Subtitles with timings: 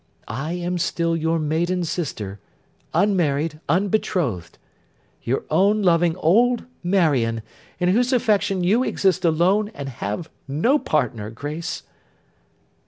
[0.27, 2.39] I am still your maiden sister,
[2.91, 4.57] unmarried, unbetrothed:
[5.21, 7.43] your own loving old Marion,
[7.79, 11.83] in whose affection you exist alone and have no partner, Grace!